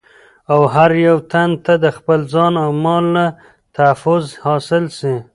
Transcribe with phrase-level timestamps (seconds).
[0.53, 3.25] او هر يو تن ته دخپل ځان او مال نه
[3.75, 5.13] تحفظ حاصل سي